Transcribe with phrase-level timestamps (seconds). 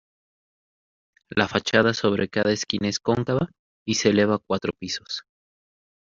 [1.29, 3.51] La fachada sobre cada esquina es cóncava,
[3.85, 5.21] y se eleva cuatro pisos.